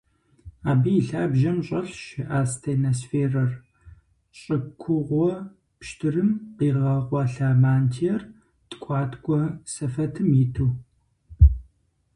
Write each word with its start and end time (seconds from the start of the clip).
Абы 0.71 0.91
и 0.99 1.01
лъабжьэм 1.07 1.57
щӀэлъщ 1.65 2.01
астеносферэр: 2.37 3.51
щӀы 4.39 4.57
кугъуэ 4.81 5.31
пщтырым 5.79 6.29
къигъэкъуэлъа 6.57 7.49
мантиер 7.61 8.21
ткӀуаткӀуэ 8.69 9.41
сэфэтым 9.73 10.29
иту. 10.43 10.69